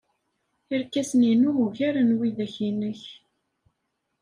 [0.73, 3.01] Irkasen-inu ugaren widak-nnek.